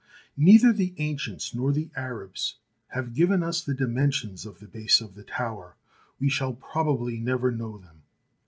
Neither 0.35 0.73
the 0.73 0.95
ancients 0.97 1.53
nor 1.53 1.71
the 1.71 1.91
Arabs 1.95 2.55
have 2.87 3.13
given 3.13 3.43
us 3.43 3.61
the 3.61 3.75
dimensions 3.75 4.47
of 4.47 4.57
the 4.59 4.65
base 4.67 4.99
of 4.99 5.13
the 5.13 5.21
tower; 5.23 5.75
we 6.19 6.27
shall 6.27 6.53
probably 6.53 7.19
never 7.19 7.51
know 7.51 7.77
them. 7.77 8.01